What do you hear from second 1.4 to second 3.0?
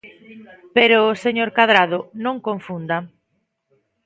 Cadrado, non confunda.